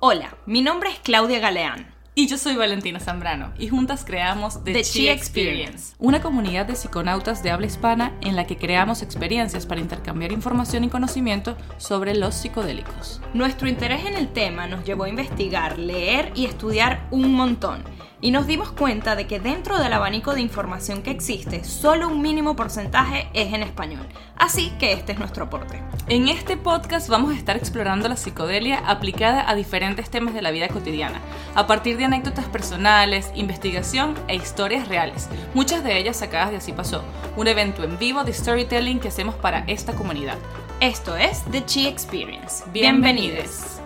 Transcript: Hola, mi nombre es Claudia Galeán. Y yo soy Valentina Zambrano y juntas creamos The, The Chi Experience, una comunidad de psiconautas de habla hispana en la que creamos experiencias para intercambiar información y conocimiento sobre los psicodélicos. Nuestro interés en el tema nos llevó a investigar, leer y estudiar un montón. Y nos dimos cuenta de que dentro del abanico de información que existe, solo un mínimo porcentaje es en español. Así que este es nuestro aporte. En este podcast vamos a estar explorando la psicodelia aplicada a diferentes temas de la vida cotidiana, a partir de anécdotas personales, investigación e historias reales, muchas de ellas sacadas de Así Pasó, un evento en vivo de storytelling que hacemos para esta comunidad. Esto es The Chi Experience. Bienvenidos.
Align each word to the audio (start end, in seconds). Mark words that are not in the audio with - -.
Hola, 0.00 0.36
mi 0.46 0.62
nombre 0.62 0.90
es 0.90 1.00
Claudia 1.00 1.40
Galeán. 1.40 1.92
Y 2.14 2.28
yo 2.28 2.38
soy 2.38 2.54
Valentina 2.54 3.00
Zambrano 3.00 3.52
y 3.58 3.66
juntas 3.66 4.04
creamos 4.04 4.62
The, 4.62 4.72
The 4.72 4.84
Chi 4.84 5.08
Experience, 5.08 5.96
una 5.98 6.22
comunidad 6.22 6.66
de 6.66 6.76
psiconautas 6.76 7.42
de 7.42 7.50
habla 7.50 7.66
hispana 7.66 8.12
en 8.20 8.36
la 8.36 8.46
que 8.46 8.56
creamos 8.56 9.02
experiencias 9.02 9.66
para 9.66 9.80
intercambiar 9.80 10.30
información 10.30 10.84
y 10.84 10.88
conocimiento 10.88 11.56
sobre 11.78 12.14
los 12.14 12.36
psicodélicos. 12.36 13.20
Nuestro 13.34 13.68
interés 13.68 14.06
en 14.06 14.14
el 14.14 14.28
tema 14.28 14.68
nos 14.68 14.84
llevó 14.84 15.02
a 15.02 15.08
investigar, 15.08 15.80
leer 15.80 16.30
y 16.36 16.44
estudiar 16.44 17.08
un 17.10 17.32
montón. 17.32 17.82
Y 18.20 18.32
nos 18.32 18.48
dimos 18.48 18.72
cuenta 18.72 19.14
de 19.14 19.28
que 19.28 19.38
dentro 19.38 19.78
del 19.78 19.92
abanico 19.92 20.34
de 20.34 20.40
información 20.40 21.02
que 21.02 21.12
existe, 21.12 21.62
solo 21.62 22.08
un 22.08 22.20
mínimo 22.20 22.56
porcentaje 22.56 23.28
es 23.32 23.52
en 23.54 23.62
español. 23.62 24.06
Así 24.36 24.72
que 24.80 24.92
este 24.92 25.12
es 25.12 25.20
nuestro 25.20 25.44
aporte. 25.44 25.80
En 26.08 26.26
este 26.28 26.56
podcast 26.56 27.08
vamos 27.08 27.32
a 27.32 27.36
estar 27.36 27.56
explorando 27.56 28.08
la 28.08 28.16
psicodelia 28.16 28.82
aplicada 28.86 29.48
a 29.48 29.54
diferentes 29.54 30.10
temas 30.10 30.34
de 30.34 30.42
la 30.42 30.50
vida 30.50 30.68
cotidiana, 30.68 31.20
a 31.54 31.68
partir 31.68 31.96
de 31.96 32.06
anécdotas 32.06 32.46
personales, 32.46 33.30
investigación 33.36 34.14
e 34.26 34.34
historias 34.34 34.88
reales, 34.88 35.28
muchas 35.54 35.84
de 35.84 35.96
ellas 35.96 36.16
sacadas 36.16 36.50
de 36.50 36.56
Así 36.56 36.72
Pasó, 36.72 37.04
un 37.36 37.46
evento 37.46 37.84
en 37.84 37.98
vivo 37.98 38.24
de 38.24 38.32
storytelling 38.32 38.98
que 38.98 39.08
hacemos 39.08 39.36
para 39.36 39.60
esta 39.68 39.92
comunidad. 39.94 40.38
Esto 40.80 41.16
es 41.16 41.44
The 41.52 41.64
Chi 41.64 41.86
Experience. 41.86 42.64
Bienvenidos. 42.72 43.80